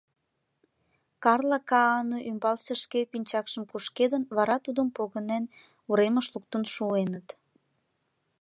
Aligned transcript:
Карла 1.23 1.59
Каану 1.69 2.17
ӱмбалсе 2.29 2.73
шке 2.83 2.99
пинчакшым 3.11 3.63
кушкедын, 3.71 4.23
вара 4.35 4.57
тудым 4.65 4.87
погынен 4.95 5.43
уремыш 5.89 6.25
луктын 6.33 6.63
шуэныт. 6.73 7.27